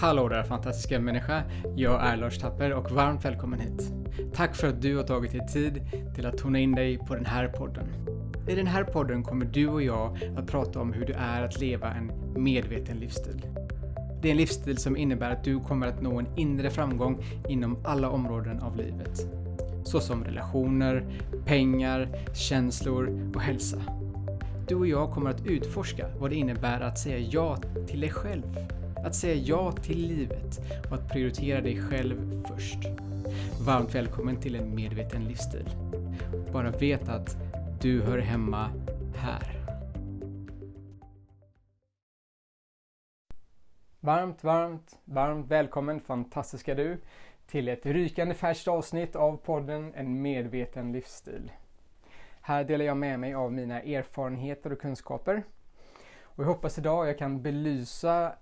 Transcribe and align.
Hallå 0.00 0.28
där 0.28 0.42
fantastiska 0.42 1.00
människa! 1.00 1.42
Jag 1.76 2.06
är 2.06 2.16
Lars 2.16 2.38
Tapper 2.38 2.72
och 2.72 2.90
varmt 2.90 3.24
välkommen 3.24 3.60
hit. 3.60 3.92
Tack 4.34 4.54
för 4.54 4.68
att 4.68 4.82
du 4.82 4.96
har 4.96 5.04
tagit 5.04 5.32
dig 5.32 5.46
tid 5.46 5.80
till 6.14 6.26
att 6.26 6.38
tona 6.38 6.58
in 6.58 6.74
dig 6.74 6.98
på 6.98 7.14
den 7.14 7.26
här 7.26 7.48
podden. 7.48 7.86
I 8.48 8.54
den 8.54 8.66
här 8.66 8.84
podden 8.84 9.22
kommer 9.22 9.44
du 9.44 9.68
och 9.68 9.82
jag 9.82 10.18
att 10.36 10.46
prata 10.46 10.80
om 10.80 10.92
hur 10.92 11.06
det 11.06 11.14
är 11.14 11.42
att 11.42 11.60
leva 11.60 11.92
en 11.92 12.12
medveten 12.42 12.96
livsstil. 12.96 13.46
Det 14.22 14.28
är 14.28 14.30
en 14.30 14.36
livsstil 14.36 14.78
som 14.78 14.96
innebär 14.96 15.30
att 15.30 15.44
du 15.44 15.60
kommer 15.60 15.86
att 15.86 16.02
nå 16.02 16.18
en 16.18 16.26
inre 16.36 16.70
framgång 16.70 17.24
inom 17.48 17.78
alla 17.84 18.10
områden 18.10 18.60
av 18.60 18.76
livet. 18.76 19.26
Såsom 19.84 20.24
relationer, 20.24 21.04
pengar, 21.44 22.08
känslor 22.34 23.32
och 23.34 23.40
hälsa. 23.40 23.78
Du 24.68 24.74
och 24.74 24.86
jag 24.86 25.10
kommer 25.10 25.30
att 25.30 25.46
utforska 25.46 26.06
vad 26.18 26.30
det 26.30 26.36
innebär 26.36 26.80
att 26.80 26.98
säga 26.98 27.18
ja 27.18 27.56
till 27.86 28.00
dig 28.00 28.10
själv. 28.10 28.58
Att 29.04 29.14
säga 29.14 29.34
ja 29.34 29.72
till 29.72 30.08
livet 30.08 30.60
och 30.90 30.94
att 30.94 31.08
prioritera 31.08 31.60
dig 31.60 31.82
själv 31.82 32.42
först. 32.48 32.78
Varmt 33.66 33.94
välkommen 33.94 34.40
till 34.40 34.54
en 34.54 34.74
medveten 34.74 35.24
livsstil. 35.24 35.68
Bara 36.52 36.70
vet 36.70 37.08
att 37.08 37.36
du 37.80 38.02
hör 38.02 38.18
hemma 38.18 38.70
här. 39.16 39.60
Varmt, 44.00 44.44
varmt, 44.44 44.98
varmt 45.04 45.50
välkommen 45.50 46.00
fantastiska 46.00 46.74
du 46.74 47.00
till 47.46 47.68
ett 47.68 47.86
rykande 47.86 48.34
färskt 48.34 48.68
avsnitt 48.68 49.16
av 49.16 49.36
podden 49.36 49.94
En 49.94 50.22
medveten 50.22 50.92
livsstil. 50.92 51.52
Här 52.40 52.64
delar 52.64 52.84
jag 52.84 52.96
med 52.96 53.20
mig 53.20 53.34
av 53.34 53.52
mina 53.52 53.82
erfarenheter 53.82 54.72
och 54.72 54.80
kunskaper. 54.80 55.42
Och 56.22 56.44
jag 56.44 56.48
hoppas 56.48 56.78
idag 56.78 57.08
jag 57.08 57.18
kan 57.18 57.42
belysa 57.42 58.32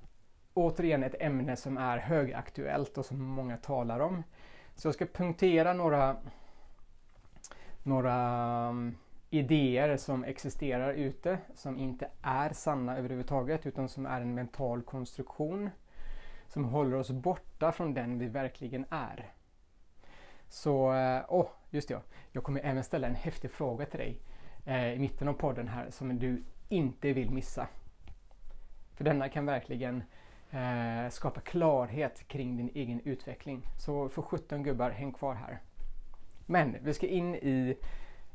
återigen 0.55 1.03
ett 1.03 1.15
ämne 1.21 1.57
som 1.57 1.79
är 1.79 1.99
högaktuellt 1.99 2.99
och 2.99 3.07
som 3.07 3.23
många 3.23 3.57
talar 3.57 4.01
om. 4.01 4.23
Så 4.75 4.89
jag 4.89 4.95
ska 4.95 5.07
punktera 5.07 5.73
några, 5.73 6.17
några 7.83 8.15
mm, 8.69 8.97
idéer 9.31 9.97
som 9.97 10.25
existerar 10.25 10.93
ute 10.93 11.39
som 11.55 11.79
inte 11.79 12.09
är 12.23 12.53
sanna 12.53 12.99
överhuvudtaget 12.99 13.67
utan 13.67 13.89
som 13.89 14.07
är 14.07 14.21
en 14.21 14.35
mental 14.35 14.83
konstruktion 14.83 15.71
som 16.47 16.65
håller 16.65 16.97
oss 16.97 17.11
borta 17.11 17.73
från 17.73 17.95
den 17.95 18.19
vi 18.19 18.29
verkligen 18.29 18.85
är. 18.91 19.33
Så, 20.49 20.95
eh, 20.95 21.25
åh, 21.29 21.41
oh, 21.41 21.49
just 21.71 21.89
det, 21.89 22.01
jag 22.33 22.45
kommer 22.45 22.61
även 22.61 22.85
ställa 22.85 23.07
en 23.07 23.15
häftig 23.15 23.51
fråga 23.51 23.87
till 23.87 23.99
dig 23.99 24.21
eh, 24.67 24.93
i 24.93 24.99
mitten 24.99 25.29
av 25.29 25.33
podden 25.33 25.69
här 25.69 25.91
som 25.91 26.19
du 26.19 26.45
inte 26.69 27.13
vill 27.13 27.31
missa. 27.31 27.69
För 28.95 29.05
denna 29.05 29.29
kan 29.29 29.47
verkligen 29.47 30.03
eh, 30.53 31.11
skapa 31.11 31.41
klarhet 31.41 32.29
kring 32.29 32.57
din 32.57 32.71
egen 32.75 33.01
utveckling. 33.05 33.67
Så 33.79 34.09
för 34.09 34.23
17 34.23 34.63
gubbar, 34.63 34.91
häng 34.91 35.13
kvar 35.13 35.35
här. 35.35 35.61
Men 36.47 36.77
vi 36.83 36.95
ska 36.95 37.07
in 37.07 37.35
i 37.35 37.77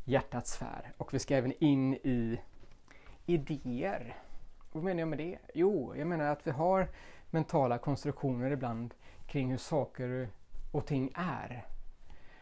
hjärtats 0.04 0.52
sfär 0.52 0.94
och 0.98 1.14
vi 1.14 1.20
ska 1.20 1.36
även 1.36 1.54
in 1.60 1.94
i 1.94 2.40
idéer. 3.26 4.16
Vad 4.72 4.84
menar 4.84 5.00
jag 5.00 5.08
med 5.08 5.18
det? 5.18 5.38
Jo, 5.54 5.96
jag 5.96 6.08
menar 6.08 6.26
att 6.26 6.48
vi 6.48 6.52
har 6.52 6.90
mentala 7.30 7.78
konstruktioner 7.78 8.52
ibland 8.52 8.94
kring 9.28 9.52
hur 9.52 9.58
saker 9.58 10.30
och 10.72 10.86
ting 10.86 11.12
är. 11.16 11.66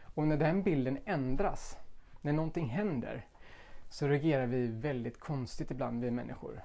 Och 0.02 0.26
när 0.26 0.36
den 0.36 0.62
bilden 0.62 0.98
ändras, 1.04 1.78
när 2.20 2.32
någonting 2.32 2.66
händer, 2.68 3.26
så 3.88 4.08
reagerar 4.08 4.46
vi 4.46 4.66
väldigt 4.66 5.20
konstigt 5.20 5.70
ibland, 5.70 6.04
vi 6.04 6.10
människor. 6.10 6.62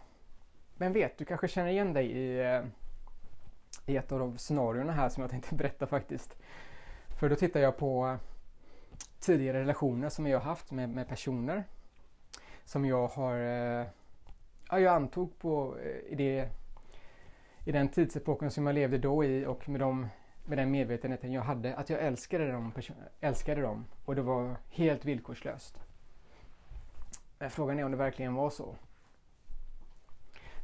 Men 0.78 0.94
vet, 0.94 1.18
du 1.18 1.26
kanske 1.26 1.48
känner 1.48 1.70
igen 1.70 1.94
dig 1.94 2.12
i, 2.12 2.40
eh, 2.40 2.62
i 3.86 3.98
ett 3.98 4.12
av 4.12 4.20
de 4.20 4.38
scenarierna 4.38 4.92
här 4.92 5.10
som 5.10 5.22
jag 5.22 5.32
tänkte 5.32 5.56
berätta 5.56 5.88
faktiskt. 5.88 6.38
För 7.20 7.30
då 7.30 7.36
tittar 7.36 7.60
jag 7.60 7.78
på 7.78 8.08
eh, 8.08 8.18
tidigare 9.20 9.62
relationer 9.62 10.10
som 10.10 10.28
jag 10.28 10.40
haft 10.40 10.72
med, 10.72 10.90
med 10.90 11.08
personer 11.08 11.64
som 12.66 12.86
jag 12.86 13.08
har, 13.08 13.36
eh, 13.36 13.88
ja, 14.70 14.80
jag 14.80 14.96
antog 14.96 15.40
på 15.40 15.78
eh, 15.78 16.12
i, 16.12 16.16
det, 16.16 16.50
i 17.66 17.72
den 17.72 17.90
tidsepoken 17.90 18.52
som 18.52 18.66
jag 18.66 18.74
levde 18.74 18.98
då 18.98 19.24
i 19.24 19.46
och 19.46 19.70
med, 19.70 19.80
dem, 19.80 20.08
med 20.46 20.58
den 20.58 20.72
medvetenheten 20.72 21.32
jag 21.32 21.42
hade, 21.42 21.76
att 21.76 21.90
jag 21.90 22.02
älskade 22.02 22.52
dem, 22.52 22.74
älskade 23.20 23.62
dem 23.62 23.86
och 24.06 24.16
det 24.16 24.22
var 24.22 24.56
helt 24.70 25.06
villkorslöst. 25.06 25.82
Eh, 27.40 27.50
frågan 27.50 27.80
är 27.80 27.84
om 27.86 27.92
det 27.92 27.98
verkligen 27.98 28.34
var 28.34 28.50
så. 28.50 28.76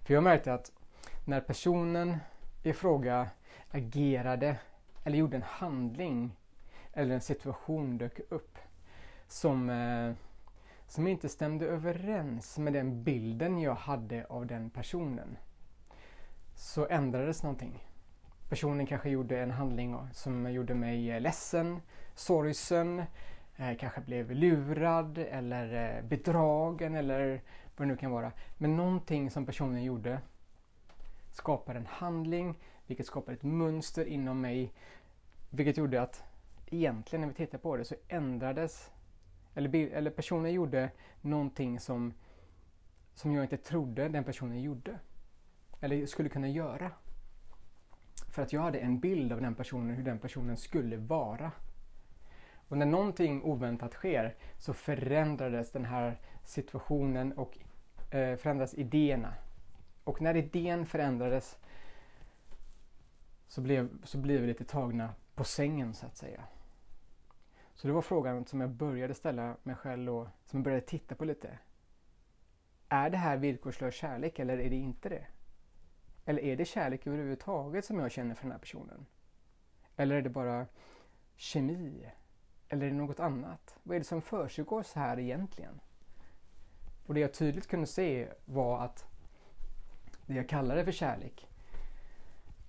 För 0.05 0.13
jag 0.13 0.23
märkte 0.23 0.53
att 0.53 0.71
när 1.25 1.41
personen 1.41 2.17
i 2.69 2.73
fråga 2.73 3.29
agerade 3.71 4.57
eller 5.03 5.17
gjorde 5.17 5.37
en 5.37 5.43
handling 5.43 6.37
eller 6.93 7.15
en 7.15 7.21
situation 7.21 7.97
dök 7.97 8.19
upp 8.29 8.57
som, 9.27 9.69
eh, 9.69 10.13
som 10.87 11.07
inte 11.07 11.29
stämde 11.29 11.65
överens 11.65 12.57
med 12.57 12.73
den 12.73 13.03
bilden 13.03 13.59
jag 13.59 13.75
hade 13.75 14.25
av 14.25 14.45
den 14.45 14.69
personen 14.69 15.37
så 16.57 16.87
ändrades 16.87 17.43
någonting. 17.43 17.83
Personen 18.49 18.85
kanske 18.85 19.09
gjorde 19.09 19.39
en 19.39 19.51
handling 19.51 19.97
som 20.13 20.51
gjorde 20.51 20.75
mig 20.75 21.11
eh, 21.11 21.21
ledsen, 21.21 21.81
sorgsen, 22.15 23.03
eh, 23.55 23.77
kanske 23.79 24.01
blev 24.01 24.31
lurad 24.31 25.17
eller 25.17 25.97
eh, 25.97 26.03
bedragen 26.03 26.95
eller 26.95 27.41
vad 27.77 27.87
det 27.87 27.91
nu 27.91 27.97
kan 27.97 28.11
vara. 28.11 28.31
Men 28.57 28.75
någonting 28.75 29.31
som 29.31 29.45
personen 29.45 29.83
gjorde 29.83 30.19
skapar 31.37 31.75
en 31.75 31.85
handling, 31.85 32.59
vilket 32.87 33.05
skapar 33.05 33.33
ett 33.33 33.43
mönster 33.43 34.05
inom 34.05 34.41
mig, 34.41 34.73
vilket 35.49 35.77
gjorde 35.77 36.01
att 36.01 36.23
egentligen 36.65 37.21
när 37.21 37.27
vi 37.27 37.33
tittar 37.33 37.57
på 37.57 37.77
det 37.77 37.85
så 37.85 37.95
ändrades, 38.07 38.91
eller, 39.53 39.75
eller 39.75 40.11
personen 40.11 40.53
gjorde 40.53 40.89
någonting 41.21 41.79
som, 41.79 42.13
som 43.13 43.31
jag 43.31 43.43
inte 43.43 43.57
trodde 43.57 44.09
den 44.09 44.23
personen 44.23 44.61
gjorde. 44.61 44.99
Eller 45.81 46.05
skulle 46.05 46.29
kunna 46.29 46.47
göra. 46.47 46.91
För 48.29 48.41
att 48.41 48.53
jag 48.53 48.61
hade 48.61 48.79
en 48.79 48.99
bild 48.99 49.33
av 49.33 49.41
den 49.41 49.55
personen, 49.55 49.95
hur 49.95 50.03
den 50.03 50.19
personen 50.19 50.57
skulle 50.57 50.97
vara. 50.97 51.51
Och 52.67 52.77
när 52.77 52.85
någonting 52.85 53.43
oväntat 53.43 53.93
sker 53.93 54.35
så 54.57 54.73
förändrades 54.73 55.71
den 55.71 55.85
här 55.85 56.17
situationen 56.43 57.33
och 57.33 57.57
eh, 58.11 58.37
förändras 58.37 58.73
idéerna. 58.73 59.33
Och 60.07 60.21
när 60.21 60.35
idén 60.35 60.85
förändrades 60.85 61.57
så 63.47 63.61
blev, 63.61 64.05
så 64.05 64.17
blev 64.17 64.41
vi 64.41 64.47
lite 64.47 64.65
tagna 64.65 65.13
på 65.35 65.43
sängen 65.43 65.93
så 65.93 66.05
att 66.05 66.17
säga. 66.17 66.43
Så 67.73 67.87
det 67.87 67.93
var 67.93 68.01
frågan 68.01 68.45
som 68.45 68.61
jag 68.61 68.69
började 68.69 69.13
ställa 69.13 69.57
mig 69.63 69.75
själv 69.75 70.15
och 70.15 70.27
som 70.45 70.59
jag 70.59 70.63
började 70.63 70.85
titta 70.85 71.15
på 71.15 71.25
lite. 71.25 71.59
Är 72.89 73.09
det 73.09 73.17
här 73.17 73.37
villkorslös 73.37 73.95
kärlek 73.95 74.39
eller 74.39 74.57
är 74.57 74.69
det 74.69 74.75
inte 74.75 75.09
det? 75.09 75.25
Eller 76.25 76.41
är 76.41 76.55
det 76.55 76.65
kärlek 76.65 77.07
överhuvudtaget 77.07 77.85
som 77.85 77.99
jag 77.99 78.11
känner 78.11 78.35
för 78.35 78.43
den 78.43 78.51
här 78.51 78.59
personen? 78.59 79.05
Eller 79.95 80.15
är 80.15 80.21
det 80.21 80.29
bara 80.29 80.65
kemi? 81.35 82.11
Eller 82.69 82.85
är 82.85 82.89
det 82.89 82.95
något 82.95 83.19
annat? 83.19 83.79
Vad 83.83 83.95
är 83.95 83.99
det 83.99 84.05
som 84.05 84.21
försiggår 84.21 84.83
så 84.83 84.99
här 84.99 85.19
egentligen? 85.19 85.79
Och 87.05 87.13
det 87.13 87.19
jag 87.19 87.33
tydligt 87.33 87.67
kunde 87.67 87.87
se 87.87 88.27
var 88.45 88.79
att 88.79 89.16
det 90.27 90.33
jag 90.33 90.49
kallade 90.49 90.85
för 90.85 90.91
kärlek 90.91 91.47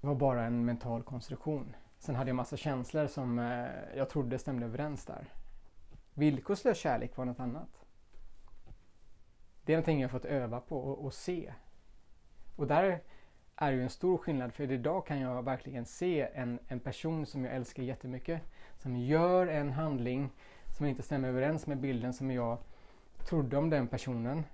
var 0.01 0.15
bara 0.15 0.45
en 0.45 0.65
mental 0.65 1.03
konstruktion. 1.03 1.77
Sen 1.99 2.15
hade 2.15 2.31
jag 2.31 2.37
massa 2.37 2.57
känslor 2.57 3.07
som 3.07 3.39
eh, 3.39 3.67
jag 3.97 4.09
trodde 4.09 4.39
stämde 4.39 4.67
överens 4.67 5.05
där. 5.05 5.33
Villkorslös 6.15 6.79
kärlek 6.79 7.17
var 7.17 7.25
något 7.25 7.41
annat. 7.41 7.85
Det 9.65 9.73
är 9.73 9.77
någonting 9.77 10.01
jag 10.01 10.11
fått 10.11 10.25
öva 10.25 10.61
på 10.61 10.79
och, 10.79 11.05
och 11.05 11.15
se. 11.15 11.53
Och 12.57 12.67
där 12.67 13.01
är 13.57 13.73
ju 13.73 13.83
en 13.83 13.91
stor 13.91 14.19
skillnad 14.19 14.55
för 14.55 14.73
idag 14.73 15.07
kan 15.07 15.21
jag 15.21 15.43
verkligen 15.43 15.85
se 15.85 16.29
en, 16.35 16.59
en 16.69 16.81
person 16.81 17.27
som 17.27 17.45
jag 17.45 17.55
älskar 17.55 17.83
jättemycket 17.83 18.43
som 18.77 18.97
gör 18.97 19.47
en 19.47 19.73
handling 19.73 20.31
som 20.77 20.87
inte 20.87 21.03
stämmer 21.03 21.29
överens 21.29 21.67
med 21.67 21.79
bilden 21.79 22.13
som 22.13 22.31
jag 22.31 22.59
trodde 23.29 23.57
om 23.57 23.71
den 23.71 23.89
personen. 23.89 24.45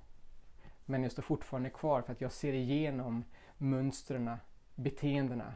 Men 0.86 1.02
jag 1.02 1.12
står 1.12 1.22
fortfarande 1.22 1.70
kvar 1.70 2.02
för 2.02 2.12
att 2.12 2.20
jag 2.20 2.32
ser 2.32 2.52
igenom 2.52 3.24
mönstren, 3.58 4.36
beteendena. 4.74 5.54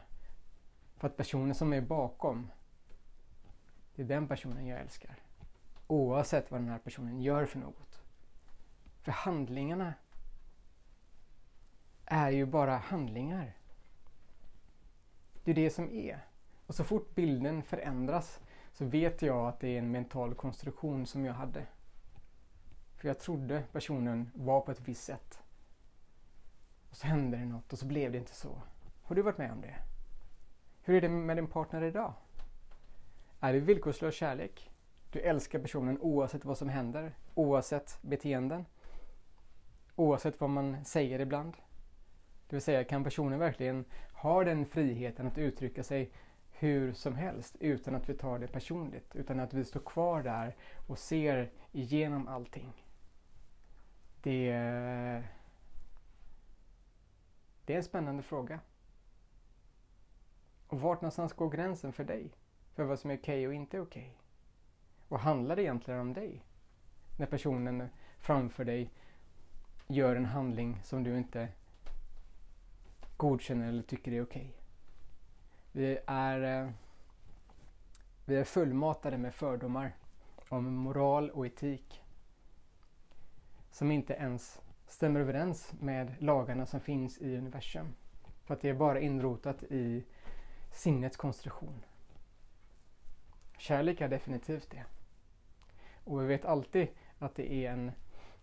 För 0.97 1.07
att 1.07 1.17
personen 1.17 1.55
som 1.55 1.73
är 1.73 1.81
bakom, 1.81 2.51
det 3.95 4.01
är 4.01 4.07
den 4.07 4.27
personen 4.27 4.67
jag 4.67 4.79
älskar. 4.79 5.15
Oavsett 5.87 6.51
vad 6.51 6.61
den 6.61 6.69
här 6.69 6.77
personen 6.77 7.21
gör 7.21 7.45
för 7.45 7.59
något. 7.59 8.01
För 9.01 9.11
handlingarna 9.11 9.93
är 12.05 12.29
ju 12.29 12.45
bara 12.45 12.77
handlingar. 12.77 13.53
Det 15.43 15.51
är 15.51 15.55
det 15.55 15.69
som 15.69 15.89
är. 15.91 16.25
Och 16.65 16.75
så 16.75 16.83
fort 16.83 17.15
bilden 17.15 17.63
förändras 17.63 18.39
så 18.73 18.85
vet 18.85 19.21
jag 19.21 19.47
att 19.47 19.59
det 19.59 19.67
är 19.67 19.79
en 19.79 19.91
mental 19.91 20.35
konstruktion 20.35 21.05
som 21.05 21.25
jag 21.25 21.33
hade. 21.33 21.65
För 22.99 23.07
jag 23.07 23.19
trodde 23.19 23.63
personen 23.71 24.31
var 24.33 24.61
på 24.61 24.71
ett 24.71 24.87
visst 24.87 25.03
sätt. 25.03 25.39
Och 26.89 26.95
så 26.95 27.07
hände 27.07 27.37
det 27.37 27.45
något 27.45 27.73
och 27.73 27.79
så 27.79 27.85
blev 27.85 28.11
det 28.11 28.17
inte 28.17 28.35
så. 28.35 28.61
Har 29.03 29.15
du 29.15 29.21
varit 29.21 29.37
med 29.37 29.51
om 29.51 29.61
det? 29.61 29.75
Hur 30.81 30.95
är 30.95 31.01
det 31.01 31.09
med 31.09 31.37
din 31.37 31.47
partner 31.47 31.81
idag? 31.81 32.13
Är 33.39 33.53
det 33.53 33.59
villkorslös 33.59 34.15
kärlek? 34.15 34.71
Du 35.11 35.19
älskar 35.19 35.59
personen 35.59 35.99
oavsett 35.99 36.45
vad 36.45 36.57
som 36.57 36.69
händer, 36.69 37.15
oavsett 37.33 37.99
beteenden, 38.01 38.65
oavsett 39.95 40.41
vad 40.41 40.49
man 40.49 40.85
säger 40.85 41.19
ibland. 41.19 41.57
Det 42.47 42.55
vill 42.55 42.61
säga, 42.61 42.83
kan 42.83 43.03
personen 43.03 43.39
verkligen 43.39 43.85
ha 44.13 44.43
den 44.43 44.65
friheten 44.65 45.27
att 45.27 45.37
uttrycka 45.37 45.83
sig 45.83 46.11
hur 46.51 46.93
som 46.93 47.15
helst 47.15 47.55
utan 47.59 47.95
att 47.95 48.09
vi 48.09 48.13
tar 48.13 48.39
det 48.39 48.47
personligt, 48.47 49.15
utan 49.15 49.39
att 49.39 49.53
vi 49.53 49.65
står 49.65 49.79
kvar 49.79 50.23
där 50.23 50.55
och 50.87 50.99
ser 50.99 51.51
igenom 51.71 52.27
allting. 52.27 52.88
Det, 54.21 54.51
det 57.65 57.73
är 57.73 57.77
en 57.77 57.83
spännande 57.83 58.23
fråga. 58.23 58.59
Och 60.67 60.81
vart 60.81 61.01
någonstans 61.01 61.33
går 61.33 61.49
gränsen 61.49 61.93
för 61.93 62.03
dig? 62.03 62.31
För 62.73 62.83
vad 62.83 62.99
som 62.99 63.11
är 63.11 63.17
okej 63.17 63.39
okay 63.39 63.47
och 63.47 63.53
inte 63.53 63.79
okej? 63.79 64.01
Okay? 64.01 64.13
Vad 65.07 65.19
handlar 65.19 65.55
det 65.55 65.61
egentligen 65.61 65.99
om 65.99 66.13
dig? 66.13 66.45
När 67.17 67.25
personen 67.25 67.89
framför 68.19 68.65
dig 68.65 68.89
gör 69.87 70.15
en 70.15 70.25
handling 70.25 70.81
som 70.83 71.03
du 71.03 71.17
inte 71.17 71.49
godkänner 73.17 73.67
eller 73.67 73.83
tycker 73.83 74.11
är 74.11 74.23
okej. 74.23 74.41
Okay. 74.41 74.53
Vi 75.71 75.99
är, 76.07 76.63
eh, 76.63 76.71
vi 78.25 78.35
är 78.35 78.43
fullmatade 78.43 79.17
med 79.17 79.33
fördomar 79.33 79.95
om 80.49 80.73
moral 80.73 81.29
och 81.29 81.45
etik 81.45 82.03
som 83.71 83.91
inte 83.91 84.13
ens 84.13 84.61
stämmer 84.87 85.19
överens 85.19 85.73
med 85.79 86.15
lagarna 86.19 86.65
som 86.65 86.79
finns 86.79 87.17
i 87.17 87.37
universum. 87.37 87.95
För 88.45 88.53
att 88.53 88.61
det 88.61 88.69
är 88.69 88.73
bara 88.73 88.99
inrotat 88.99 89.63
i 89.63 90.05
sinnets 90.71 91.17
konstruktion. 91.17 91.83
Kärlek 93.57 94.01
är 94.01 94.07
definitivt 94.07 94.71
det. 94.71 94.85
Och 96.03 96.21
vi 96.21 96.25
vet 96.25 96.45
alltid 96.45 96.87
att 97.19 97.35
det 97.35 97.53
är 97.53 97.71
en 97.71 97.91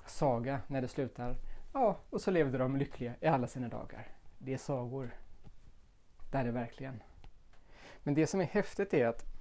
saga 0.06 0.60
när 0.66 0.82
det 0.82 0.88
slutar. 0.88 1.36
Ja, 1.72 2.00
och 2.10 2.20
så 2.20 2.30
levde 2.30 2.58
de 2.58 2.76
lyckliga 2.76 3.14
i 3.20 3.26
alla 3.26 3.46
sina 3.46 3.68
dagar. 3.68 4.08
Det 4.38 4.54
är 4.54 4.58
sagor. 4.58 5.14
Det 6.30 6.38
är 6.38 6.44
det 6.44 6.50
verkligen. 6.50 7.02
Men 8.02 8.14
det 8.14 8.26
som 8.26 8.40
är 8.40 8.44
häftigt 8.44 8.94
är 8.94 9.06
att 9.06 9.35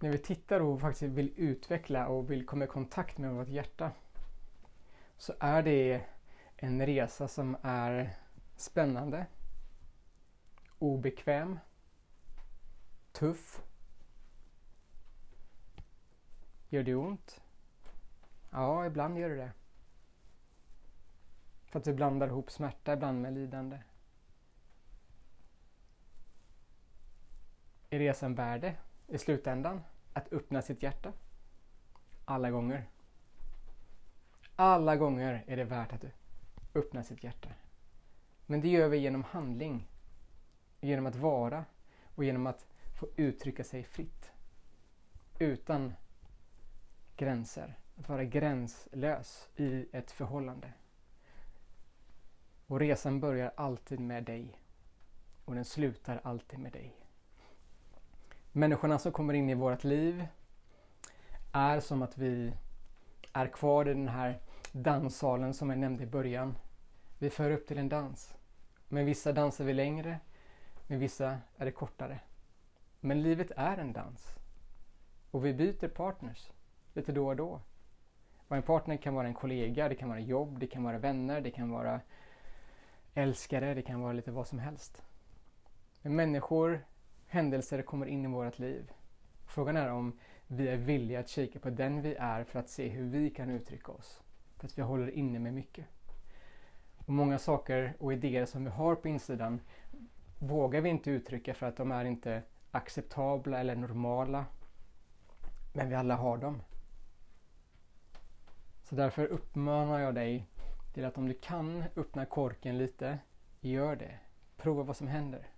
när 0.00 0.10
vi 0.10 0.18
tittar 0.18 0.60
och 0.60 0.80
faktiskt 0.80 1.02
vill 1.02 1.32
utveckla 1.36 2.08
och 2.08 2.30
vill 2.30 2.46
komma 2.46 2.64
i 2.64 2.68
kontakt 2.68 3.18
med 3.18 3.32
vårt 3.32 3.48
hjärta 3.48 3.92
så 5.16 5.34
är 5.40 5.62
det 5.62 6.04
en 6.56 6.86
resa 6.86 7.28
som 7.28 7.56
är 7.62 8.16
spännande, 8.56 9.26
obekväm, 10.78 11.58
tuff. 13.12 13.62
Gör 16.68 16.82
det 16.82 16.94
ont? 16.94 17.40
Ja, 18.50 18.86
ibland 18.86 19.18
gör 19.18 19.28
det 19.28 19.36
det. 19.36 19.52
För 21.66 21.78
att 21.78 21.86
vi 21.86 21.92
blandar 21.92 22.26
ihop 22.26 22.50
smärta 22.50 22.92
ibland 22.92 23.22
med 23.22 23.32
lidande. 23.32 23.78
Är 27.90 27.98
resan 27.98 28.34
värd 28.34 28.60
det 28.60 28.76
i 29.06 29.18
slutändan? 29.18 29.82
Att 30.12 30.32
öppna 30.32 30.62
sitt 30.62 30.82
hjärta? 30.82 31.12
Alla 32.24 32.50
gånger. 32.50 32.88
Alla 34.56 34.96
gånger 34.96 35.44
är 35.46 35.56
det 35.56 35.64
värt 35.64 35.92
att 35.92 36.04
öppna 36.74 37.02
sitt 37.02 37.24
hjärta. 37.24 37.48
Men 38.46 38.60
det 38.60 38.68
gör 38.68 38.88
vi 38.88 38.98
genom 38.98 39.24
handling. 39.24 39.88
Genom 40.80 41.06
att 41.06 41.16
vara 41.16 41.64
och 42.14 42.24
genom 42.24 42.46
att 42.46 42.66
få 43.00 43.08
uttrycka 43.16 43.64
sig 43.64 43.84
fritt. 43.84 44.30
Utan 45.38 45.92
gränser. 47.16 47.78
Att 47.98 48.08
vara 48.08 48.24
gränslös 48.24 49.48
i 49.56 49.86
ett 49.92 50.10
förhållande. 50.10 50.72
Och 52.66 52.80
resan 52.80 53.20
börjar 53.20 53.52
alltid 53.56 54.00
med 54.00 54.24
dig. 54.24 54.58
Och 55.44 55.54
den 55.54 55.64
slutar 55.64 56.20
alltid 56.24 56.58
med 56.58 56.72
dig. 56.72 56.99
Människorna 58.52 58.98
som 58.98 59.12
kommer 59.12 59.34
in 59.34 59.50
i 59.50 59.54
vårt 59.54 59.84
liv 59.84 60.26
är 61.52 61.80
som 61.80 62.02
att 62.02 62.18
vi 62.18 62.52
är 63.32 63.46
kvar 63.46 63.88
i 63.88 63.94
den 63.94 64.08
här 64.08 64.38
danssalen 64.72 65.54
som 65.54 65.70
jag 65.70 65.78
nämnde 65.78 66.02
i 66.02 66.06
början. 66.06 66.56
Vi 67.18 67.30
för 67.30 67.50
upp 67.50 67.66
till 67.66 67.78
en 67.78 67.88
dans. 67.88 68.34
Med 68.88 69.04
vissa 69.04 69.32
dansar 69.32 69.64
vi 69.64 69.72
längre, 69.72 70.20
med 70.86 70.98
vissa 70.98 71.38
är 71.56 71.64
det 71.64 71.72
kortare. 71.72 72.20
Men 73.00 73.22
livet 73.22 73.50
är 73.56 73.78
en 73.78 73.92
dans. 73.92 74.34
Och 75.30 75.44
vi 75.44 75.54
byter 75.54 75.88
partners 75.88 76.52
lite 76.94 77.12
då 77.12 77.28
och 77.28 77.36
då. 77.36 77.60
Och 78.48 78.56
en 78.56 78.62
partner 78.62 78.96
kan 78.96 79.14
vara 79.14 79.26
en 79.26 79.34
kollega, 79.34 79.88
det 79.88 79.94
kan 79.94 80.08
vara 80.08 80.20
jobb, 80.20 80.58
det 80.58 80.66
kan 80.66 80.82
vara 80.82 80.98
vänner, 80.98 81.40
det 81.40 81.50
kan 81.50 81.70
vara 81.70 82.00
älskare, 83.14 83.74
det 83.74 83.82
kan 83.82 84.00
vara 84.00 84.12
lite 84.12 84.30
vad 84.30 84.48
som 84.48 84.58
helst. 84.58 85.02
Men 86.02 86.16
människor, 86.16 86.84
händelser 87.30 87.82
kommer 87.82 88.06
in 88.06 88.24
i 88.24 88.28
vårt 88.28 88.58
liv. 88.58 88.92
Frågan 89.46 89.76
är 89.76 89.90
om 89.92 90.18
vi 90.46 90.68
är 90.68 90.76
villiga 90.76 91.20
att 91.20 91.28
kika 91.28 91.58
på 91.58 91.70
den 91.70 92.02
vi 92.02 92.14
är 92.14 92.44
för 92.44 92.58
att 92.58 92.68
se 92.68 92.88
hur 92.88 93.04
vi 93.04 93.30
kan 93.30 93.50
uttrycka 93.50 93.92
oss. 93.92 94.20
För 94.56 94.66
att 94.66 94.78
vi 94.78 94.82
håller 94.82 95.10
inne 95.10 95.38
med 95.38 95.54
mycket. 95.54 95.86
Och 97.06 97.12
många 97.12 97.38
saker 97.38 97.94
och 97.98 98.12
idéer 98.12 98.46
som 98.46 98.64
vi 98.64 98.70
har 98.70 98.94
på 98.94 99.08
insidan 99.08 99.60
vågar 100.38 100.80
vi 100.80 100.88
inte 100.88 101.10
uttrycka 101.10 101.54
för 101.54 101.66
att 101.66 101.76
de 101.76 101.92
är 101.92 102.04
inte 102.04 102.42
acceptabla 102.70 103.60
eller 103.60 103.76
normala. 103.76 104.46
Men 105.72 105.88
vi 105.88 105.94
alla 105.94 106.16
har 106.16 106.38
dem. 106.38 106.62
Så 108.82 108.94
därför 108.94 109.26
uppmanar 109.26 109.98
jag 109.98 110.14
dig 110.14 110.46
till 110.94 111.04
att 111.04 111.18
om 111.18 111.28
du 111.28 111.34
kan 111.34 111.84
öppna 111.96 112.26
korken 112.26 112.78
lite, 112.78 113.18
gör 113.60 113.96
det. 113.96 114.18
Prova 114.56 114.82
vad 114.82 114.96
som 114.96 115.06
händer. 115.06 115.49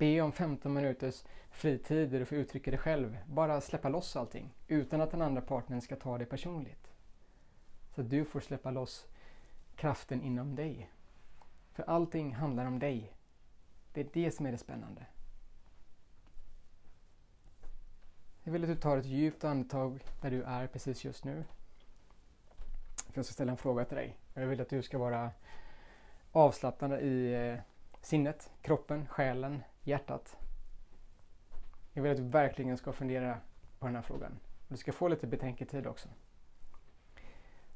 Be 0.00 0.20
om 0.20 0.32
15 0.32 0.72
minuters 0.72 1.24
fritid 1.50 2.10
där 2.10 2.18
du 2.18 2.24
får 2.24 2.38
uttrycka 2.38 2.70
dig 2.70 2.80
själv. 2.80 3.18
Bara 3.26 3.60
släppa 3.60 3.88
loss 3.88 4.16
allting 4.16 4.54
utan 4.68 5.00
att 5.00 5.10
den 5.10 5.22
andra 5.22 5.40
partnern 5.40 5.80
ska 5.80 5.96
ta 5.96 6.18
det 6.18 6.24
personligt. 6.24 6.90
Så 7.94 8.00
att 8.00 8.10
du 8.10 8.24
får 8.24 8.40
släppa 8.40 8.70
loss 8.70 9.06
kraften 9.76 10.22
inom 10.22 10.54
dig. 10.54 10.90
För 11.72 11.82
allting 11.82 12.34
handlar 12.34 12.66
om 12.66 12.78
dig. 12.78 13.12
Det 13.92 14.00
är 14.00 14.08
det 14.12 14.30
som 14.30 14.46
är 14.46 14.52
det 14.52 14.58
spännande. 14.58 15.06
Jag 18.42 18.52
vill 18.52 18.62
att 18.62 18.70
du 18.70 18.76
tar 18.76 18.96
ett 18.96 19.06
djupt 19.06 19.44
andetag 19.44 20.04
där 20.20 20.30
du 20.30 20.42
är 20.42 20.66
precis 20.66 21.04
just 21.04 21.24
nu. 21.24 21.44
Jag 23.14 23.24
ska 23.24 23.34
ställa 23.34 23.52
en 23.52 23.58
fråga 23.58 23.84
till 23.84 23.96
dig. 23.96 24.16
Jag 24.34 24.46
vill 24.46 24.60
att 24.60 24.70
du 24.70 24.82
ska 24.82 24.98
vara 24.98 25.30
avslappnad 26.32 27.00
i 27.00 27.32
eh, 27.32 27.58
sinnet, 28.02 28.50
kroppen, 28.62 29.06
själen, 29.06 29.62
hjärtat. 29.90 30.38
Jag 31.92 32.02
vill 32.02 32.12
att 32.12 32.18
du 32.18 32.24
verkligen 32.24 32.78
ska 32.78 32.92
fundera 32.92 33.40
på 33.78 33.86
den 33.86 33.94
här 33.94 34.02
frågan. 34.02 34.38
Du 34.68 34.76
ska 34.76 34.92
få 34.92 35.08
lite 35.08 35.26
betänketid 35.26 35.86
också. 35.86 36.08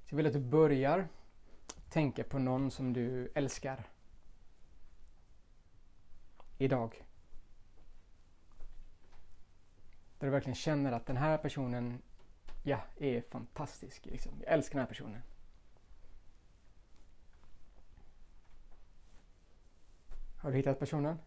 Så 0.04 0.12
jag 0.12 0.16
vill 0.16 0.26
att 0.26 0.32
du 0.32 0.40
börjar 0.40 1.08
tänka 1.88 2.24
på 2.24 2.38
någon 2.38 2.70
som 2.70 2.92
du 2.92 3.32
älskar. 3.34 3.84
Idag. 6.58 7.04
Där 10.18 10.26
du 10.26 10.30
verkligen 10.30 10.54
känner 10.54 10.92
att 10.92 11.06
den 11.06 11.16
här 11.16 11.38
personen 11.38 12.02
ja, 12.62 12.80
är 12.96 13.20
fantastisk. 13.20 14.06
Liksom. 14.06 14.32
Jag 14.44 14.52
älskar 14.52 14.74
den 14.74 14.80
här 14.80 14.88
personen. 14.88 15.22
Har 20.42 20.50
du 20.50 20.56
hittat 20.56 20.78
personen? 20.78 21.18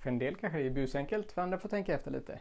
För 0.00 0.10
en 0.10 0.18
del 0.18 0.36
kanske 0.36 0.58
det 0.58 0.66
är 0.66 0.70
busenkelt, 0.70 1.32
för 1.32 1.42
andra 1.42 1.58
får 1.58 1.68
tänka 1.68 1.94
efter 1.94 2.10
lite. 2.10 2.40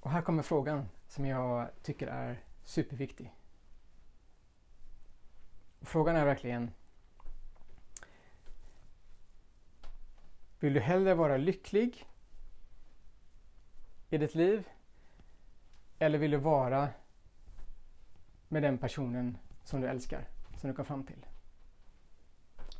Och 0.00 0.10
här 0.10 0.22
kommer 0.22 0.42
frågan 0.42 0.88
som 1.08 1.26
jag 1.26 1.68
tycker 1.82 2.06
är 2.06 2.40
superviktig. 2.64 3.34
Frågan 5.80 6.16
är 6.16 6.24
verkligen 6.24 6.70
Vill 10.60 10.74
du 10.74 10.80
hellre 10.80 11.14
vara 11.14 11.36
lycklig 11.36 12.06
i 14.10 14.18
ditt 14.18 14.34
liv 14.34 14.68
eller 15.98 16.18
vill 16.18 16.30
du 16.30 16.36
vara 16.36 16.88
med 18.48 18.62
den 18.62 18.78
personen 18.78 19.38
som 19.64 19.80
du 19.80 19.88
älskar, 19.88 20.28
som 20.60 20.70
du 20.70 20.76
kom 20.76 20.84
fram 20.84 21.04
till? 21.04 21.26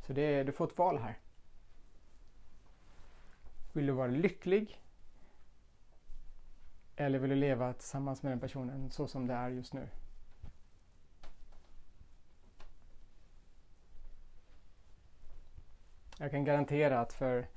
Så 0.07 0.13
det 0.13 0.21
är, 0.21 0.43
du 0.43 0.51
får 0.51 0.67
ett 0.67 0.77
val 0.77 0.97
här. 0.97 1.17
Vill 3.75 3.85
du 3.85 3.93
vara 3.93 4.07
lycklig? 4.07 4.81
Eller 6.95 7.19
vill 7.19 7.29
du 7.29 7.35
leva 7.35 7.73
tillsammans 7.73 8.23
med 8.23 8.31
den 8.31 8.39
personen 8.39 8.91
så 8.91 9.07
som 9.07 9.27
det 9.27 9.33
är 9.33 9.49
just 9.49 9.73
nu? 9.73 9.89
Jag 16.17 16.31
kan 16.31 16.45
garantera 16.45 16.99
att 16.99 17.13
för 17.13 17.47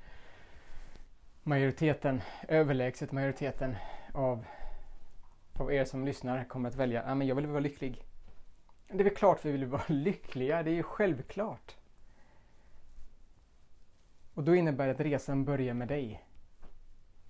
majoriteten, 1.43 2.21
överlägset 2.47 3.11
majoriteten 3.11 3.75
av, 4.13 4.45
av 5.53 5.73
er 5.73 5.85
som 5.85 6.05
lyssnar 6.05 6.43
kommer 6.43 6.69
att 6.69 6.75
välja, 6.75 7.03
ja 7.07 7.15
men 7.15 7.27
jag 7.27 7.35
vill 7.35 7.47
vara 7.47 7.59
lycklig. 7.59 8.05
Det 8.87 8.99
är 8.99 9.03
väl 9.03 9.15
klart 9.15 9.45
vi 9.45 9.51
vill 9.51 9.65
vara 9.65 9.83
lyckliga, 9.87 10.63
det 10.63 10.71
är 10.71 10.75
ju 10.75 10.83
självklart. 10.83 11.78
Och 14.39 14.45
då 14.45 14.55
innebär 14.55 14.85
det 14.85 14.91
att 14.91 14.99
resan 14.99 15.45
börjar 15.45 15.73
med 15.73 15.87
dig. 15.87 16.23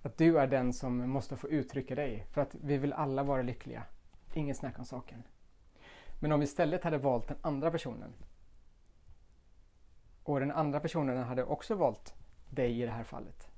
Att 0.02 0.18
du 0.18 0.38
är 0.38 0.46
den 0.46 0.72
som 0.72 1.10
måste 1.10 1.36
få 1.36 1.48
uttrycka 1.48 1.94
dig. 1.94 2.26
För 2.30 2.40
att 2.40 2.54
vi 2.54 2.78
vill 2.78 2.92
alla 2.92 3.22
vara 3.22 3.42
lyckliga. 3.42 3.82
Ingen 4.34 4.54
snack 4.54 4.78
om 4.78 4.84
saken. 4.84 5.22
Men 6.20 6.32
om 6.32 6.40
vi 6.40 6.44
istället 6.44 6.84
hade 6.84 6.98
valt 6.98 7.28
den 7.28 7.36
andra 7.40 7.70
personen. 7.70 8.12
Och 10.22 10.40
den 10.40 10.50
andra 10.50 10.80
personen 10.80 11.22
hade 11.22 11.44
också 11.44 11.74
valt 11.74 12.14
dig 12.50 12.82
i 12.82 12.84
det 12.84 12.92
här 12.92 13.04
fallet. 13.04 13.48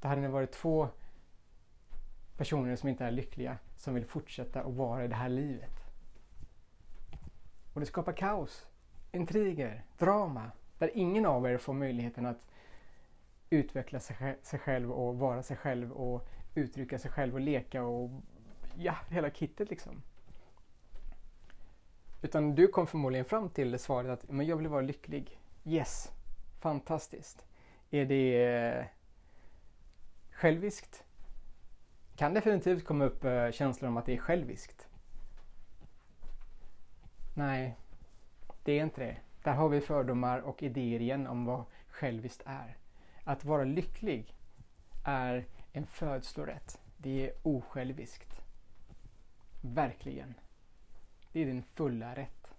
Då 0.00 0.08
hade 0.08 0.20
det 0.20 0.28
varit 0.28 0.52
två 0.52 0.88
personer 2.36 2.76
som 2.76 2.88
inte 2.88 3.04
är 3.04 3.10
lyckliga 3.10 3.58
som 3.76 3.94
vill 3.94 4.04
fortsätta 4.04 4.60
att 4.60 4.74
vara 4.74 5.04
i 5.04 5.08
det 5.08 5.14
här 5.14 5.28
livet. 5.28 5.80
Och 7.74 7.80
det 7.80 7.86
skapar 7.86 8.12
kaos, 8.12 8.66
intriger, 9.10 9.84
drama 9.98 10.50
där 10.78 10.90
ingen 10.94 11.26
av 11.26 11.46
er 11.46 11.58
får 11.58 11.72
möjligheten 11.72 12.26
att 12.26 12.51
utveckla 13.52 14.00
sig 14.00 14.58
själv 14.58 14.92
och 14.92 15.18
vara 15.18 15.42
sig 15.42 15.56
själv 15.56 15.92
och 15.92 16.28
uttrycka 16.54 16.98
sig 16.98 17.10
själv 17.10 17.34
och 17.34 17.40
leka 17.40 17.82
och 17.82 18.10
ja, 18.76 18.96
hela 19.08 19.30
kittet 19.30 19.70
liksom. 19.70 20.02
Utan 22.22 22.54
du 22.54 22.68
kom 22.68 22.86
förmodligen 22.86 23.24
fram 23.24 23.50
till 23.50 23.78
svaret 23.78 24.10
att 24.10 24.30
men 24.30 24.46
jag 24.46 24.56
vill 24.56 24.68
vara 24.68 24.80
lycklig. 24.80 25.38
Yes, 25.64 26.12
fantastiskt. 26.60 27.46
Är 27.90 28.04
det 28.04 28.44
eh, 28.44 28.84
själviskt? 30.32 31.04
Kan 32.16 32.34
definitivt 32.34 32.84
komma 32.84 33.04
upp 33.04 33.24
eh, 33.24 33.50
känslor 33.50 33.88
om 33.88 33.96
att 33.96 34.06
det 34.06 34.12
är 34.12 34.18
själviskt. 34.18 34.88
Nej, 37.34 37.76
det 38.64 38.72
är 38.72 38.82
inte 38.82 39.00
det. 39.00 39.16
Där 39.42 39.52
har 39.52 39.68
vi 39.68 39.80
fördomar 39.80 40.38
och 40.38 40.62
idéer 40.62 41.00
igen 41.00 41.26
om 41.26 41.44
vad 41.44 41.64
själviskt 41.88 42.42
är. 42.46 42.76
Att 43.24 43.44
vara 43.44 43.64
lycklig 43.64 44.34
är 45.04 45.46
en 45.72 45.86
födslorätt. 45.86 46.80
Det 46.96 47.28
är 47.28 47.34
osjälviskt. 47.42 48.42
Verkligen. 49.60 50.34
Det 51.32 51.40
är 51.40 51.46
din 51.46 51.62
fulla 51.62 52.14
rätt. 52.14 52.54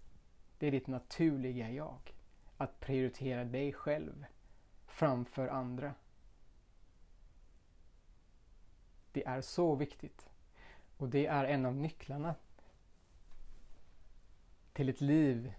Det 0.58 0.68
är 0.68 0.72
ditt 0.72 0.88
naturliga 0.88 1.70
jag. 1.70 2.14
Att 2.58 2.80
prioritera 2.80 3.44
dig 3.44 3.74
själv 3.74 4.26
framför 4.88 5.48
andra. 5.48 5.94
Det 9.12 9.26
är 9.26 9.42
så 9.42 9.76
viktigt. 9.76 10.30
Och 10.98 11.10
det 11.10 11.26
är 11.26 11.46
en 11.46 11.66
av 11.66 11.76
nycklarna 11.76 12.36
till 14.74 14.90
ett 14.90 15.02
liv 15.02 15.54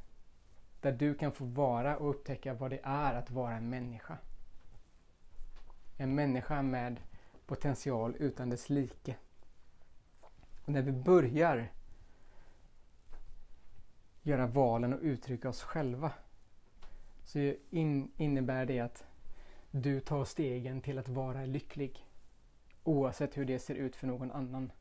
där 0.80 0.92
du 0.92 1.14
kan 1.14 1.32
få 1.32 1.44
vara 1.44 1.96
och 1.96 2.11
upptäcka 2.11 2.54
vad 2.54 2.70
det 2.70 2.80
är 2.82 3.14
att 3.14 3.30
vara 3.30 3.56
en 3.56 3.68
människa. 3.70 4.18
En 5.96 6.14
människa 6.14 6.62
med 6.62 7.00
potential 7.46 8.16
utan 8.18 8.50
dess 8.50 8.70
like. 8.70 9.16
Och 10.64 10.72
när 10.72 10.82
vi 10.82 10.92
börjar 10.92 11.72
göra 14.22 14.46
valen 14.46 14.92
och 14.92 15.00
uttrycka 15.02 15.48
oss 15.48 15.62
själva 15.62 16.12
så 17.24 17.54
in, 17.70 18.10
innebär 18.16 18.66
det 18.66 18.80
att 18.80 19.04
du 19.70 20.00
tar 20.00 20.24
stegen 20.24 20.80
till 20.80 20.98
att 20.98 21.08
vara 21.08 21.46
lycklig. 21.46 22.06
Oavsett 22.84 23.36
hur 23.36 23.44
det 23.44 23.58
ser 23.58 23.74
ut 23.74 23.96
för 23.96 24.06
någon 24.06 24.30
annan. 24.30 24.72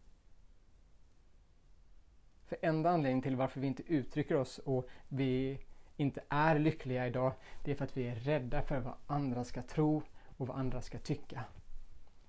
För 2.45 2.57
enda 2.61 2.89
anledningen 2.89 3.21
till 3.21 3.35
varför 3.35 3.59
vi 3.59 3.67
inte 3.67 3.83
uttrycker 3.93 4.35
oss 4.35 4.57
och 4.57 4.89
vi 5.07 5.59
inte 5.97 6.23
är 6.29 6.59
lyckliga 6.59 7.07
idag, 7.07 7.33
det 7.63 7.71
är 7.71 7.75
för 7.75 7.85
att 7.85 7.97
vi 7.97 8.07
är 8.07 8.15
rädda 8.15 8.61
för 8.61 8.79
vad 8.79 8.93
andra 9.07 9.43
ska 9.43 9.61
tro 9.61 10.03
och 10.37 10.47
vad 10.47 10.57
andra 10.57 10.81
ska 10.81 10.99
tycka. 10.99 11.43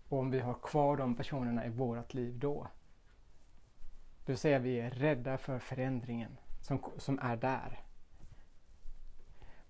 Och 0.09 0.19
om 0.19 0.31
vi 0.31 0.41
har 0.41 0.55
kvar 0.55 0.97
de 0.97 1.15
personerna 1.15 1.67
i 1.67 1.69
vårt 1.69 2.15
liv 2.15 2.39
då. 2.39 2.69
Det 4.25 4.33
vill 4.33 4.39
säga 4.39 4.59
vi 4.59 4.81
är 4.81 4.91
rädda 4.91 5.39
för 5.39 5.59
förändringen 5.59 6.37
som, 6.61 6.85
som 6.97 7.19
är 7.23 7.37
där. 7.37 7.81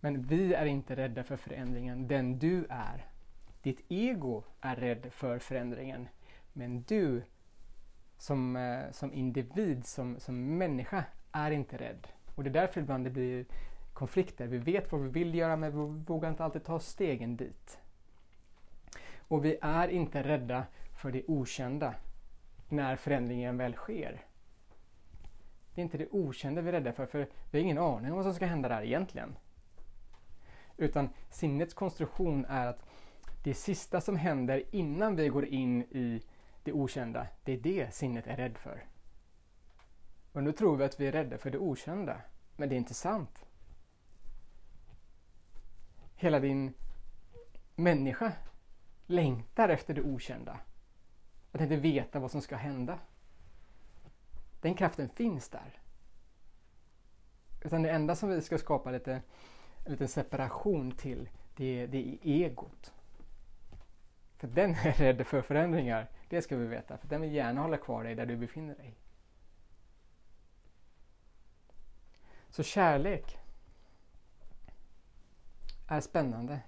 Men 0.01 0.23
vi 0.23 0.55
är 0.55 0.67
inte 0.67 0.97
rädda 0.97 1.25
för 1.25 1.37
förändringen, 1.37 2.09
den 2.09 2.39
du 2.39 2.67
är. 2.71 3.09
Ditt 3.63 3.81
ego 3.89 4.43
är 4.61 4.77
rädd 4.77 5.07
för 5.13 5.39
förändringen. 5.39 6.09
Men 6.53 6.83
du 6.83 7.23
som, 8.19 8.57
eh, 8.57 8.91
som 8.91 9.13
individ, 9.13 9.87
som, 9.87 10.21
som 10.21 10.59
människa, 10.59 11.05
är 11.33 11.51
inte 11.51 11.77
rädd. 11.77 12.09
Och 12.35 12.45
det 12.45 12.51
är 12.51 12.55
därför 12.55 12.81
ibland 12.81 13.05
det 13.05 13.11
blir 13.11 13.47
konflikter. 13.93 14.47
Vi 14.47 14.59
vet 14.59 14.93
vad 14.93 15.01
vi 15.01 15.09
vill 15.09 15.35
göra 15.35 15.57
men 15.57 15.71
vi 15.71 16.05
vågar 16.05 16.31
inte 16.31 16.45
alltid 16.45 16.65
ta 16.65 16.81
stegen 16.81 17.37
dit. 17.37 17.79
Och 19.29 19.45
vi 19.45 19.59
är 19.63 19.89
inte 19.89 20.23
rädda 20.23 20.67
för 20.95 21.13
det 21.13 21.23
okända 21.27 21.95
när 22.69 22.97
förändringen 22.97 23.57
väl 23.57 23.75
sker. 23.75 24.25
Det 25.75 25.81
är 25.81 25.83
inte 25.83 25.99
det 25.99 26.09
okända 26.11 26.61
vi 26.61 26.69
är 26.69 26.73
rädda 26.73 26.93
för, 26.93 27.07
för 27.07 27.29
vi 27.51 27.59
har 27.59 27.65
ingen 27.65 27.79
aning 27.79 28.11
om 28.11 28.17
vad 28.17 28.25
som 28.25 28.35
ska 28.35 28.47
hända 28.47 28.69
där 28.69 28.83
egentligen. 28.83 29.37
Utan 30.77 31.09
sinnets 31.31 31.75
konstruktion 31.75 32.45
är 32.45 32.67
att 32.67 32.87
det 33.43 33.55
sista 33.55 34.01
som 34.01 34.17
händer 34.17 34.63
innan 34.71 35.17
vi 35.17 35.29
går 35.29 35.45
in 35.45 35.83
i 35.83 36.23
det 36.63 36.73
okända, 36.73 37.27
det 37.45 37.53
är 37.53 37.59
det 37.59 37.95
sinnet 37.95 38.27
är 38.27 38.37
rädd 38.37 38.59
för. 38.59 38.85
Och 40.33 40.43
nu 40.43 40.53
tror 40.53 40.77
vi 40.77 40.85
att 40.85 41.01
vi 41.01 41.07
är 41.07 41.13
rädda 41.13 41.39
för 41.39 41.51
det 41.51 41.59
okända, 41.59 42.21
men 42.57 42.69
det 42.69 42.75
är 42.75 42.77
inte 42.77 42.95
sant. 42.95 43.45
Hela 46.15 46.41
din 46.41 46.75
människa 47.77 48.33
längtar 49.07 49.69
efter 49.69 49.95
det 49.95 50.03
okända. 50.03 50.59
Att 51.53 51.61
inte 51.61 51.77
veta 51.77 52.19
vad 52.19 52.31
som 52.31 52.43
ska 52.43 52.57
hända. 52.57 52.99
Den 54.61 54.75
kraften 54.75 55.09
finns 55.09 55.49
där. 55.49 55.81
Utan 57.65 57.83
det 57.83 57.91
enda 57.91 58.17
som 58.17 58.29
vi 58.29 58.43
ska 58.43 58.59
skapa 58.59 58.91
lite, 58.91 59.23
lite 59.87 60.09
separation 60.09 60.93
till, 60.93 61.29
det, 61.57 61.87
det 61.87 61.99
är 61.99 62.19
egot. 62.23 62.95
För 64.37 64.49
den 64.49 64.71
är 64.71 64.93
rädd 64.93 65.27
för 65.27 65.43
förändringar, 65.43 66.11
det 66.29 66.43
ska 66.43 66.57
vi 66.57 66.67
veta. 66.67 66.99
För 66.99 67.09
den 67.09 67.21
vill 67.21 67.33
gärna 67.33 67.61
hålla 67.61 67.77
kvar 67.77 68.05
dig 68.05 68.15
där 68.15 68.27
du 68.27 68.37
befinner 68.37 68.75
dig. 68.75 68.95
Så 72.51 72.63
kärlek 72.63 73.39
är 75.89 76.01
spännande. 76.01 76.61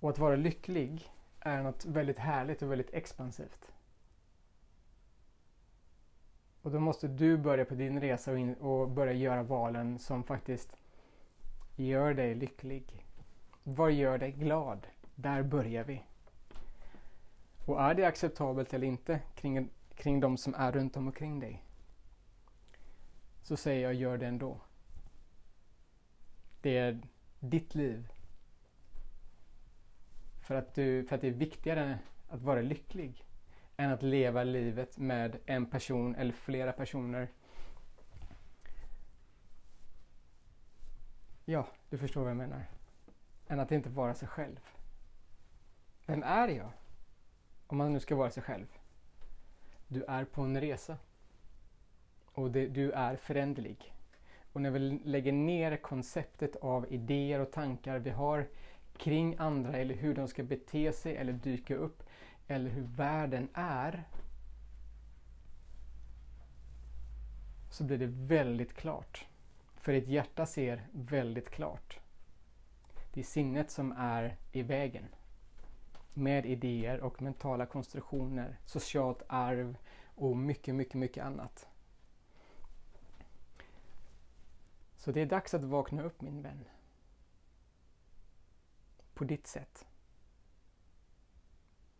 Och 0.00 0.10
att 0.10 0.18
vara 0.18 0.36
lycklig 0.36 1.10
är 1.40 1.62
något 1.62 1.84
väldigt 1.84 2.18
härligt 2.18 2.62
och 2.62 2.70
väldigt 2.70 2.94
expansivt. 2.94 3.72
Och 6.62 6.70
då 6.70 6.80
måste 6.80 7.08
du 7.08 7.36
börja 7.36 7.64
på 7.64 7.74
din 7.74 8.00
resa 8.00 8.32
och, 8.32 8.38
in, 8.38 8.54
och 8.54 8.90
börja 8.90 9.12
göra 9.12 9.42
valen 9.42 9.98
som 9.98 10.24
faktiskt 10.24 10.76
gör 11.76 12.14
dig 12.14 12.34
lycklig. 12.34 13.06
Vad 13.62 13.92
gör 13.92 14.18
dig 14.18 14.32
glad? 14.32 14.86
Där 15.14 15.42
börjar 15.42 15.84
vi. 15.84 16.02
Och 17.66 17.82
är 17.82 17.94
det 17.94 18.04
acceptabelt 18.04 18.74
eller 18.74 18.86
inte 18.86 19.20
kring, 19.34 19.68
kring 19.94 20.20
de 20.20 20.36
som 20.36 20.54
är 20.54 20.72
runt 20.72 20.96
omkring 20.96 21.40
dig? 21.40 21.62
Så 23.42 23.56
säger 23.56 23.82
jag, 23.82 23.94
gör 23.94 24.18
det 24.18 24.26
ändå. 24.26 24.60
Det 26.60 26.78
är 26.78 27.00
ditt 27.40 27.74
liv. 27.74 28.12
För 30.40 30.54
att, 30.54 30.74
du, 30.74 31.04
för 31.04 31.14
att 31.14 31.20
det 31.20 31.28
är 31.28 31.32
viktigare 31.32 31.98
att 32.28 32.42
vara 32.42 32.60
lycklig 32.60 33.24
än 33.76 33.90
att 33.90 34.02
leva 34.02 34.44
livet 34.44 34.98
med 34.98 35.38
en 35.46 35.66
person 35.66 36.14
eller 36.14 36.32
flera 36.32 36.72
personer. 36.72 37.28
Ja, 41.44 41.66
du 41.90 41.98
förstår 41.98 42.20
vad 42.20 42.30
jag 42.30 42.36
menar. 42.36 42.64
Än 43.48 43.60
att 43.60 43.72
inte 43.72 43.88
vara 43.88 44.14
sig 44.14 44.28
själv. 44.28 44.60
Vem 46.06 46.22
är 46.22 46.48
jag? 46.48 46.70
Om 47.66 47.78
man 47.78 47.92
nu 47.92 48.00
ska 48.00 48.16
vara 48.16 48.30
sig 48.30 48.42
själv. 48.42 48.66
Du 49.88 50.04
är 50.04 50.24
på 50.24 50.42
en 50.42 50.60
resa. 50.60 50.96
Och 52.24 52.50
det, 52.50 52.66
du 52.66 52.90
är 52.90 53.16
föränderlig. 53.16 53.94
Och 54.52 54.60
när 54.60 54.70
vi 54.70 54.78
lägger 55.04 55.32
ner 55.32 55.76
konceptet 55.76 56.56
av 56.56 56.92
idéer 56.92 57.40
och 57.40 57.52
tankar 57.52 57.98
vi 57.98 58.10
har 58.10 58.48
kring 59.00 59.36
andra 59.38 59.76
eller 59.76 59.94
hur 59.94 60.14
de 60.14 60.28
ska 60.28 60.42
bete 60.42 60.92
sig 60.92 61.16
eller 61.16 61.32
dyka 61.32 61.76
upp 61.76 62.02
eller 62.46 62.70
hur 62.70 62.82
världen 62.82 63.48
är 63.54 64.04
så 67.70 67.84
blir 67.84 67.98
det 67.98 68.06
väldigt 68.06 68.74
klart. 68.74 69.26
För 69.76 69.92
ditt 69.92 70.08
hjärta 70.08 70.46
ser 70.46 70.86
väldigt 70.92 71.50
klart. 71.50 72.00
Det 73.12 73.20
är 73.20 73.24
sinnet 73.24 73.70
som 73.70 73.92
är 73.92 74.36
i 74.52 74.62
vägen. 74.62 75.04
Med 76.14 76.46
idéer 76.46 77.00
och 77.00 77.22
mentala 77.22 77.66
konstruktioner, 77.66 78.56
socialt 78.64 79.22
arv 79.26 79.76
och 80.04 80.36
mycket, 80.36 80.74
mycket, 80.74 80.94
mycket 80.94 81.24
annat. 81.24 81.68
Så 84.96 85.12
det 85.12 85.20
är 85.20 85.26
dags 85.26 85.54
att 85.54 85.64
vakna 85.64 86.02
upp 86.02 86.20
min 86.20 86.42
vän. 86.42 86.64
På 89.20 89.24
ditt 89.24 89.46
sätt. 89.46 89.86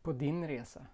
På 0.03 0.13
din 0.13 0.49
resa. 0.49 0.87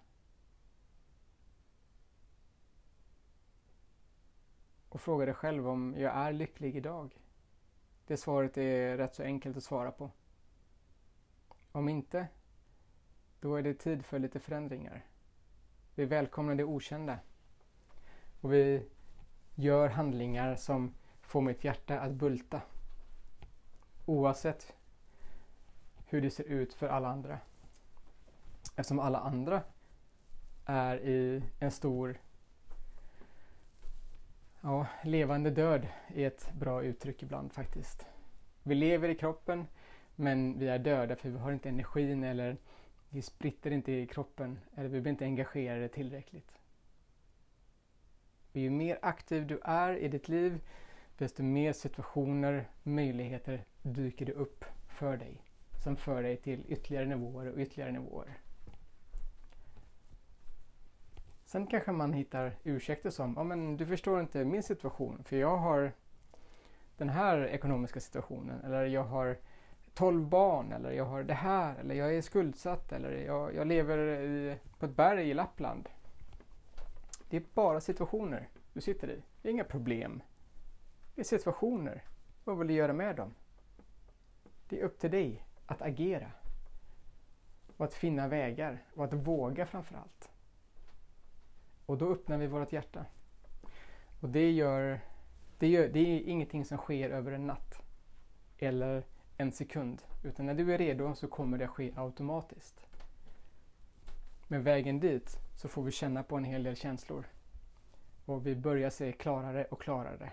Och 4.89 5.01
fråga 5.01 5.25
dig 5.25 5.33
själv 5.33 5.69
om 5.69 5.95
jag 5.97 6.15
är 6.15 6.33
lycklig 6.33 6.75
idag. 6.75 7.17
Det 8.07 8.17
svaret 8.17 8.57
är 8.57 8.97
rätt 8.97 9.15
så 9.15 9.23
enkelt 9.23 9.57
att 9.57 9.63
svara 9.63 9.91
på. 9.91 10.11
Om 11.71 11.89
inte, 11.89 12.27
då 13.39 13.55
är 13.55 13.61
det 13.61 13.73
tid 13.73 14.05
för 14.05 14.19
lite 14.19 14.39
förändringar. 14.39 15.05
Vi 15.95 16.05
välkomnar 16.05 16.55
det 16.55 16.63
okända. 16.63 17.19
Och 18.41 18.53
vi 18.53 18.89
gör 19.55 19.89
handlingar 19.89 20.55
som 20.55 20.93
får 21.21 21.41
mitt 21.41 21.63
hjärta 21.63 21.99
att 21.99 22.13
bulta. 22.13 22.61
Oavsett 24.05 24.76
hur 26.09 26.21
det 26.21 26.31
ser 26.31 26.43
ut 26.43 26.73
för 26.73 26.87
alla 26.87 27.07
andra. 27.07 27.39
Eftersom 28.75 28.99
alla 28.99 29.19
andra 29.19 29.61
är 30.65 30.97
i 31.01 31.43
en 31.59 31.71
stor 31.71 32.19
ja, 34.61 34.87
levande 35.03 35.49
död 35.49 35.87
är 36.07 36.27
ett 36.27 36.51
bra 36.53 36.83
uttryck 36.83 37.23
ibland 37.23 37.53
faktiskt. 37.53 38.05
Vi 38.63 38.75
lever 38.75 39.09
i 39.09 39.15
kroppen 39.15 39.67
men 40.15 40.59
vi 40.59 40.67
är 40.67 40.79
döda 40.79 41.15
för 41.15 41.29
vi 41.29 41.37
har 41.37 41.51
inte 41.51 41.69
energin 41.69 42.23
eller 42.23 42.57
vi 43.09 43.21
spritter 43.21 43.71
inte 43.71 43.91
i 43.91 44.07
kroppen 44.07 44.59
eller 44.75 44.89
vi 44.89 45.01
blir 45.01 45.11
inte 45.11 45.25
engagerade 45.25 45.87
tillräckligt. 45.87 46.51
Ju 48.53 48.69
mer 48.69 48.99
aktiv 49.01 49.47
du 49.47 49.59
är 49.63 49.97
i 49.97 50.07
ditt 50.07 50.27
liv 50.27 50.59
desto 51.17 51.43
mer 51.43 51.73
situationer, 51.73 52.69
möjligheter 52.83 53.63
dyker 53.81 54.25
det 54.25 54.33
upp 54.33 54.65
för 54.87 55.17
dig 55.17 55.46
som 55.87 55.97
för 55.97 56.23
dig 56.23 56.37
till 56.37 56.63
ytterligare 56.67 57.05
nivåer 57.05 57.51
och 57.51 57.57
ytterligare 57.57 57.91
nivåer. 57.91 58.37
Sen 61.45 61.67
kanske 61.67 61.91
man 61.91 62.13
hittar 62.13 62.55
ursäkter 62.63 63.09
som, 63.09 63.33
ja 63.37 63.43
men 63.43 63.77
du 63.77 63.85
förstår 63.85 64.19
inte 64.19 64.45
min 64.45 64.63
situation 64.63 65.23
för 65.23 65.35
jag 65.35 65.57
har 65.57 65.91
den 66.97 67.09
här 67.09 67.47
ekonomiska 67.47 67.99
situationen 67.99 68.61
eller 68.61 68.85
jag 68.85 69.03
har 69.03 69.37
12 69.93 70.27
barn 70.27 70.71
eller 70.71 70.91
jag 70.91 71.05
har 71.05 71.23
det 71.23 71.33
här 71.33 71.75
eller 71.75 71.95
jag 71.95 72.15
är 72.15 72.21
skuldsatt 72.21 72.91
eller 72.91 73.11
jag, 73.11 73.55
jag 73.55 73.67
lever 73.67 73.97
i, 73.97 74.57
på 74.79 74.85
ett 74.85 74.95
berg 74.95 75.29
i 75.29 75.33
Lappland. 75.33 75.89
Det 77.29 77.37
är 77.37 77.43
bara 77.53 77.81
situationer 77.81 78.49
du 78.73 78.81
sitter 78.81 79.09
i. 79.09 79.21
Det 79.41 79.49
är 79.49 79.53
inga 79.53 79.63
problem. 79.63 80.21
Det 81.15 81.21
är 81.21 81.25
situationer. 81.25 82.03
Vad 82.43 82.57
vill 82.57 82.67
du 82.67 82.73
göra 82.73 82.93
med 82.93 83.15
dem? 83.15 83.33
Det 84.69 84.79
är 84.79 84.83
upp 84.83 84.99
till 84.99 85.11
dig 85.11 85.46
att 85.67 85.81
agera. 85.81 86.31
Och 87.77 87.85
att 87.85 87.93
finna 87.93 88.27
vägar 88.27 88.83
och 88.95 89.03
att 89.05 89.13
våga 89.13 89.65
framför 89.65 89.95
allt. 89.95 90.31
Och 91.85 91.97
då 91.97 92.11
öppnar 92.11 92.37
vi 92.37 92.47
vårt 92.47 92.73
hjärta. 92.73 93.05
Och 94.21 94.29
det 94.29 94.51
gör, 94.51 94.99
det 95.59 95.67
gör, 95.67 95.87
det 95.87 95.99
är 95.99 96.21
ingenting 96.21 96.65
som 96.65 96.77
sker 96.77 97.09
över 97.09 97.31
en 97.31 97.47
natt. 97.47 97.81
Eller 98.57 99.03
en 99.37 99.51
sekund. 99.51 100.01
Utan 100.23 100.45
när 100.45 100.53
du 100.53 100.73
är 100.73 100.77
redo 100.77 101.15
så 101.15 101.27
kommer 101.27 101.57
det 101.57 101.65
att 101.65 101.71
ske 101.71 101.93
automatiskt. 101.95 102.87
Men 104.47 104.63
vägen 104.63 104.99
dit 104.99 105.37
så 105.55 105.67
får 105.67 105.83
vi 105.83 105.91
känna 105.91 106.23
på 106.23 106.37
en 106.37 106.43
hel 106.43 106.63
del 106.63 106.75
känslor. 106.75 107.25
Och 108.25 108.47
vi 108.47 108.55
börjar 108.55 108.89
se 108.89 109.11
klarare 109.11 109.65
och 109.65 109.81
klarare. 109.81 110.31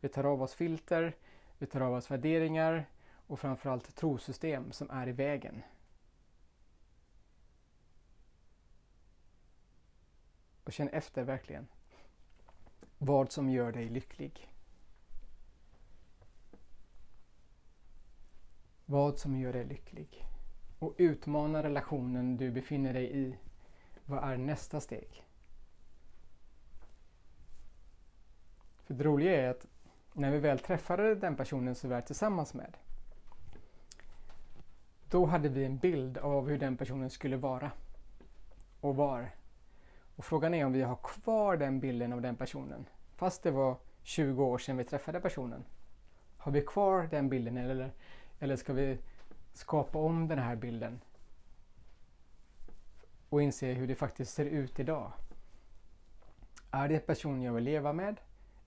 Vi 0.00 0.08
tar 0.08 0.24
av 0.24 0.42
oss 0.42 0.54
filter, 0.54 1.16
vi 1.58 1.66
tar 1.66 1.80
av 1.80 1.94
oss 1.94 2.10
värderingar 2.10 2.86
och 3.30 3.40
framförallt 3.40 3.96
trosystem 3.96 4.72
som 4.72 4.90
är 4.90 5.08
i 5.08 5.12
vägen. 5.12 5.62
Och 10.64 10.72
känn 10.72 10.88
efter 10.88 11.24
verkligen 11.24 11.68
vad 12.98 13.32
som 13.32 13.50
gör 13.50 13.72
dig 13.72 13.88
lycklig. 13.88 14.52
Vad 18.84 19.18
som 19.18 19.36
gör 19.36 19.52
dig 19.52 19.64
lycklig. 19.64 20.26
Och 20.78 20.94
utmana 20.98 21.62
relationen 21.62 22.36
du 22.36 22.50
befinner 22.50 22.92
dig 22.92 23.16
i. 23.18 23.36
Vad 24.04 24.24
är 24.24 24.36
nästa 24.36 24.80
steg? 24.80 25.26
För 28.84 28.94
det 28.94 29.04
roliga 29.04 29.42
är 29.42 29.50
att 29.50 29.66
när 30.12 30.30
vi 30.30 30.38
väl 30.38 30.58
träffade 30.58 31.14
den 31.14 31.36
personen 31.36 31.74
som 31.74 31.90
vi 31.90 31.96
är 31.96 32.00
tillsammans 32.00 32.54
med 32.54 32.76
då 35.10 35.26
hade 35.26 35.48
vi 35.48 35.64
en 35.64 35.78
bild 35.78 36.18
av 36.18 36.48
hur 36.48 36.58
den 36.58 36.76
personen 36.76 37.10
skulle 37.10 37.36
vara 37.36 37.70
och 38.80 38.96
var. 38.96 39.30
Och 40.16 40.24
frågan 40.24 40.54
är 40.54 40.64
om 40.64 40.72
vi 40.72 40.82
har 40.82 40.96
kvar 40.96 41.56
den 41.56 41.80
bilden 41.80 42.12
av 42.12 42.20
den 42.20 42.36
personen 42.36 42.86
fast 43.20 43.42
det 43.42 43.50
var 43.50 43.76
20 44.02 44.44
år 44.44 44.58
sedan 44.58 44.76
vi 44.76 44.84
träffade 44.84 45.20
personen. 45.20 45.64
Har 46.36 46.52
vi 46.52 46.60
kvar 46.60 47.08
den 47.10 47.28
bilden 47.28 47.56
eller, 47.56 47.92
eller 48.38 48.56
ska 48.56 48.72
vi 48.72 48.98
skapa 49.52 49.98
om 49.98 50.28
den 50.28 50.38
här 50.38 50.56
bilden 50.56 51.00
och 53.28 53.42
inse 53.42 53.72
hur 53.72 53.86
det 53.86 53.94
faktiskt 53.94 54.34
ser 54.34 54.44
ut 54.44 54.78
idag? 54.78 55.12
Är 56.70 56.88
det 56.88 56.94
en 56.94 57.00
person 57.00 57.42
jag 57.42 57.52
vill 57.52 57.64
leva 57.64 57.92
med? 57.92 58.20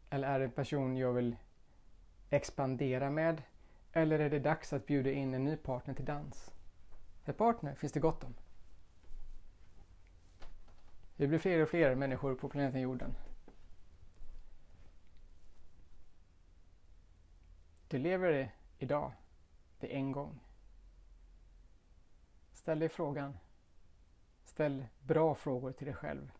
Eller 0.10 0.27
är 0.27 0.39
det 0.39 0.45
en 0.45 0.51
person 0.51 0.97
jag 0.97 1.13
vill 1.13 1.36
expandera 2.29 3.10
med? 3.10 3.41
Eller 3.93 4.19
är 4.19 4.29
det 4.29 4.39
dags 4.39 4.73
att 4.73 4.86
bjuda 4.86 5.12
in 5.12 5.34
en 5.34 5.43
ny 5.43 5.56
partner 5.56 5.93
till 5.93 6.06
dans? 6.06 6.51
En 7.25 7.34
partner 7.34 7.75
finns 7.75 7.93
det 7.93 7.99
gott 7.99 8.23
om. 8.23 8.34
Vi 11.15 11.27
blir 11.27 11.39
fler 11.39 11.62
och 11.62 11.69
fler 11.69 11.95
människor 11.95 12.36
på 12.36 12.49
planeten 12.49 12.82
jorden. 12.82 13.15
Du 17.88 17.97
lever 17.97 18.56
idag. 18.77 19.12
Det 19.79 19.93
är 19.93 19.97
en 19.97 20.12
gång. 20.12 20.39
Ställ 22.51 22.79
dig 22.79 22.89
frågan. 22.89 23.38
Ställ 24.43 24.86
bra 24.99 25.36
frågor 25.36 25.71
till 25.71 25.86
dig 25.86 25.95
själv. 25.95 26.32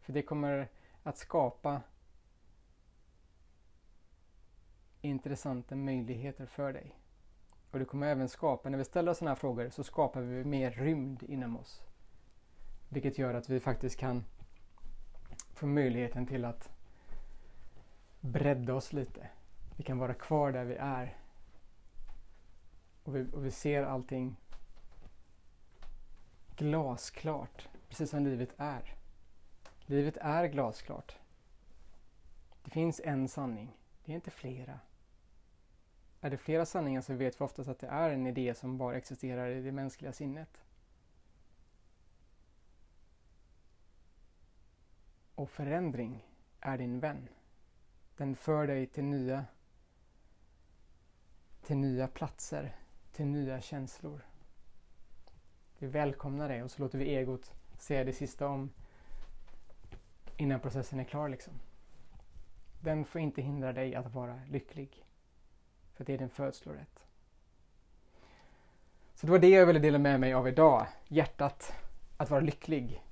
För 0.00 0.12
det 0.12 0.22
kommer 0.22 0.68
att 1.02 1.18
skapa 1.18 1.82
intressanta 5.00 5.76
möjligheter 5.76 6.46
för 6.46 6.72
dig. 6.72 6.94
Och 7.70 7.78
det 7.78 7.84
kommer 7.84 8.06
även 8.06 8.28
skapa, 8.28 8.68
när 8.68 8.78
vi 8.78 8.84
ställer 8.84 9.14
sådana 9.14 9.30
här 9.30 9.36
frågor 9.36 9.70
så 9.70 9.84
skapar 9.84 10.20
vi 10.20 10.44
mer 10.44 10.70
rymd 10.70 11.22
inom 11.22 11.56
oss. 11.56 11.82
Vilket 12.88 13.18
gör 13.18 13.34
att 13.34 13.48
vi 13.48 13.60
faktiskt 13.60 13.98
kan 13.98 14.24
få 15.54 15.66
möjligheten 15.66 16.26
till 16.26 16.44
att 16.44 16.70
bredda 18.20 18.74
oss 18.74 18.92
lite. 18.92 19.28
Vi 19.76 19.84
kan 19.84 19.98
vara 19.98 20.14
kvar 20.14 20.52
där 20.52 20.64
vi 20.64 20.74
är. 20.74 21.16
Och 23.04 23.16
vi, 23.16 23.26
och 23.32 23.46
vi 23.46 23.50
ser 23.50 23.82
allting 23.82 24.36
glasklart, 26.56 27.68
precis 27.88 28.10
som 28.10 28.24
livet 28.24 28.50
är. 28.56 28.94
Livet 29.86 30.16
är 30.16 30.46
glasklart. 30.46 31.16
Det 32.64 32.70
finns 32.70 33.00
en 33.04 33.28
sanning, 33.28 33.76
det 34.06 34.12
är 34.12 34.14
inte 34.14 34.30
flera. 34.30 34.80
Är 36.20 36.30
det 36.30 36.36
flera 36.36 36.66
sanningar 36.66 37.00
så 37.00 37.14
vet 37.14 37.40
vi 37.40 37.44
oftast 37.44 37.68
att 37.68 37.78
det 37.78 37.86
är 37.86 38.10
en 38.10 38.26
idé 38.26 38.54
som 38.54 38.78
bara 38.78 38.96
existerar 38.96 39.50
i 39.50 39.62
det 39.62 39.72
mänskliga 39.72 40.12
sinnet. 40.12 40.64
Och 45.34 45.50
förändring 45.50 46.26
är 46.60 46.78
din 46.78 47.00
vän. 47.00 47.28
Den 48.16 48.36
för 48.36 48.66
dig 48.66 48.86
till 48.86 49.04
nya, 49.04 49.44
till 51.62 51.76
nya 51.76 52.08
platser, 52.08 52.76
till 53.12 53.26
nya 53.26 53.60
känslor. 53.60 54.26
Vi 55.78 55.86
välkomnar 55.86 56.48
det 56.48 56.62
och 56.62 56.70
så 56.70 56.82
låter 56.82 56.98
vi 56.98 57.16
egot 57.16 57.52
säga 57.78 58.04
det 58.04 58.12
sista 58.12 58.48
om 58.48 58.70
innan 60.36 60.60
processen 60.60 61.00
är 61.00 61.04
klar. 61.04 61.28
Liksom. 61.28 61.52
Den 62.80 63.04
får 63.04 63.20
inte 63.20 63.42
hindra 63.42 63.72
dig 63.72 63.94
att 63.94 64.14
vara 64.14 64.40
lycklig. 64.50 65.04
För 65.94 66.04
det 66.04 66.14
är 66.14 66.18
din 66.18 66.28
födslorätt. 66.28 67.04
Så 69.14 69.26
det 69.26 69.32
var 69.32 69.38
det 69.38 69.48
jag 69.48 69.66
ville 69.66 69.78
dela 69.78 69.98
med 69.98 70.20
mig 70.20 70.34
av 70.34 70.48
idag. 70.48 70.86
Hjärtat, 71.08 71.72
att 72.16 72.30
vara 72.30 72.40
lycklig 72.40 73.02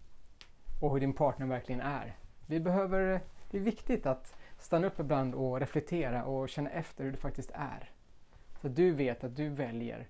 och 0.81 0.93
hur 0.93 1.01
din 1.01 1.13
partner 1.13 1.47
verkligen 1.47 1.81
är. 1.81 2.17
Vi 2.47 2.61
behöver, 2.61 3.21
det 3.51 3.57
är 3.59 3.63
viktigt 3.63 4.07
att 4.07 4.37
stanna 4.59 4.87
upp 4.87 5.01
ibland 5.01 5.35
och 5.35 5.61
reflektera 5.61 6.25
och 6.25 6.49
känna 6.49 6.71
efter 6.71 7.05
hur 7.05 7.13
det 7.13 7.19
faktiskt 7.19 7.51
är. 7.55 7.91
Så 8.61 8.67
att 8.67 8.77
du 8.77 8.91
vet 8.91 9.25
att 9.25 9.37
du 9.37 9.49
väljer 9.49 10.09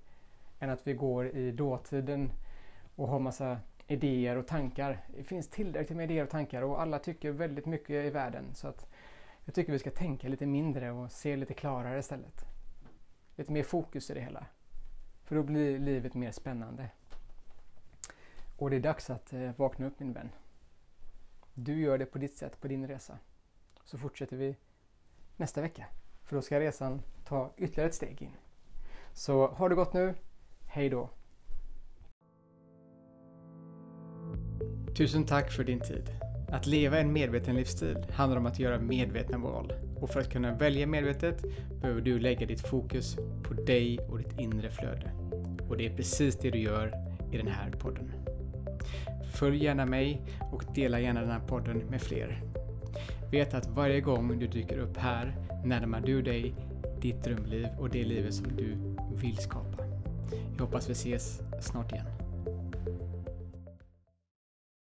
än 0.61 0.71
att 0.71 0.87
vi 0.87 0.95
går 0.95 1.29
i 1.29 1.51
dåtiden 1.53 2.31
och 2.97 3.09
har 3.09 3.19
massa 3.19 3.59
idéer 3.87 4.37
och 4.37 4.47
tankar. 4.47 4.99
Det 5.17 5.25
finns 5.25 5.49
tillräckligt 5.49 5.97
med 5.97 6.11
idéer 6.11 6.25
och 6.25 6.31
tankar 6.31 6.63
och 6.63 6.81
alla 6.81 6.99
tycker 6.99 7.31
väldigt 7.31 7.67
mycket 7.67 7.91
i 7.91 8.11
världen. 8.11 8.45
Så 8.55 8.69
att 8.69 8.87
jag 9.45 9.55
tycker 9.55 9.73
vi 9.73 9.79
ska 9.79 9.91
tänka 9.91 10.29
lite 10.29 10.47
mindre 10.47 10.91
och 10.91 11.13
se 11.13 11.37
lite 11.37 11.55
klarare 11.55 11.99
istället. 11.99 12.45
Lite 13.37 13.53
mer 13.53 13.63
fokus 13.63 14.11
i 14.11 14.15
det 14.15 14.21
hela. 14.21 14.47
För 15.25 15.37
då 15.37 15.43
blir 15.43 15.79
livet 15.79 16.15
mer 16.15 16.33
spännande. 16.33 16.91
Och 18.57 18.71
det 18.71 18.77
är 18.77 18.81
dags 18.81 19.11
att 19.11 19.33
eh, 19.33 19.51
vakna 19.57 19.87
upp 19.87 20.01
min 20.01 20.13
vän. 20.13 20.31
Du 21.55 21.81
gör 21.81 21.99
det 21.99 22.07
på 22.07 22.19
ditt 22.19 22.37
sätt, 22.37 22.61
på 22.61 22.69
din 22.69 22.89
resa. 22.89 23.19
Så 23.85 23.99
fortsätter 23.99 24.37
vi 24.37 24.57
nästa 25.37 25.61
vecka. 25.61 25.87
För 26.25 26.37
då 26.37 26.43
ska 26.43 26.61
resan 26.61 27.03
ta 27.25 27.53
ytterligare 27.57 27.89
ett 27.89 27.95
steg 27.95 28.23
in. 28.23 28.33
Så 29.13 29.47
ha 29.47 29.69
det 29.69 29.75
gott 29.75 29.93
nu. 29.93 30.15
Hej 30.67 30.89
då! 30.89 31.11
Tusen 34.97 35.27
tack 35.27 35.53
för 35.53 35.65
din 35.65 35.81
tid. 35.81 36.24
Att 36.55 36.67
leva 36.67 36.99
en 36.99 37.13
medveten 37.13 37.57
livsstil 37.57 37.97
handlar 38.13 38.39
om 38.39 38.47
att 38.47 38.59
göra 38.59 38.79
medvetna 38.79 39.39
val. 39.39 39.73
Och 40.01 40.11
för 40.11 40.21
att 40.21 40.33
kunna 40.33 40.55
välja 40.55 40.87
medvetet 40.87 41.45
behöver 41.81 42.01
du 42.01 42.19
lägga 42.19 42.47
ditt 42.47 42.61
fokus 42.61 43.17
på 43.43 43.55
dig 43.55 43.99
och 43.99 44.19
ditt 44.19 44.41
inre 44.41 44.71
flöde. 44.71 45.11
Och 45.69 45.77
det 45.77 45.87
är 45.87 45.97
precis 45.97 46.37
det 46.37 46.51
du 46.51 46.59
gör 46.59 46.95
i 47.33 47.37
den 47.37 47.47
här 47.47 47.71
podden. 47.71 48.13
Följ 49.33 49.65
gärna 49.65 49.87
mig 49.87 50.23
och 50.53 50.65
dela 50.75 51.01
gärna 51.01 51.21
den 51.21 51.31
här 51.31 51.47
podden 51.47 51.79
med 51.79 52.03
fler. 52.03 52.43
Vet 53.31 53.55
att 53.55 53.67
varje 53.67 54.01
gång 54.01 54.39
du 54.39 54.47
dyker 54.47 54.79
upp 54.79 54.97
här 54.97 55.37
närmar 55.65 56.01
du 56.01 56.23
dig 56.23 56.55
ditt 57.01 57.25
drömliv 57.25 57.69
och 57.79 57.91
det 57.91 58.05
livet 58.05 58.35
som 58.35 58.57
du 58.57 58.77
vill 59.17 59.37
skapa. 59.37 59.85
Jag 60.57 60.65
hoppas 60.65 60.89
vi 60.89 60.93
ses 60.93 61.41
snart 61.61 61.93
igen. 61.93 62.24